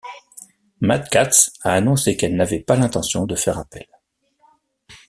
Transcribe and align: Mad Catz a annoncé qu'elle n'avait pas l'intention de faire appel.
Mad 0.79 1.09
Catz 1.09 1.51
a 1.61 1.73
annoncé 1.73 2.17
qu'elle 2.17 2.35
n'avait 2.35 2.57
pas 2.61 2.75
l'intention 2.75 3.27
de 3.27 3.35
faire 3.35 3.59
appel. 3.59 3.85